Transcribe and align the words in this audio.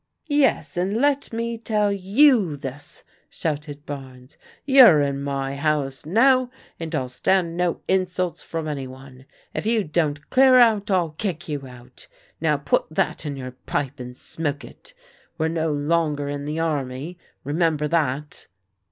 "Yes, 0.25 0.77
and 0.77 0.97
let 0.97 1.31
me 1.31 1.59
tell 1.59 1.91
you 1.91 2.55
this," 2.55 3.03
shouted 3.29 3.85
Barnes," 3.85 4.35
you're 4.65 4.99
in 4.99 5.21
my 5.21 5.55
house 5.55 6.07
now, 6.07 6.49
and 6.79 6.95
I'll 6.95 7.07
stand 7.07 7.55
no 7.55 7.81
insults 7.87 8.41
from 8.41 8.67
any 8.67 8.87
one. 8.87 9.27
If 9.53 9.67
you 9.67 9.83
don't 9.83 10.31
clear 10.31 10.55
out, 10.55 10.89
I'll 10.89 11.11
kick 11.11 11.47
you 11.47 11.67
out, 11.67 12.07
Now; 12.41 12.57
put 12.57 12.85
that 12.89 13.27
in 13.27 13.35
your 13.37 13.51
pipe 13.51 13.99
and 13.99 14.17
smoke 14.17 14.65
it. 14.65 14.95
We're 15.37 15.49
no 15.49 15.71
longer 15.71 16.27
in 16.29 16.45
the 16.45 16.57
army, 16.57 17.19
remember 17.43 17.87
that 17.87 18.47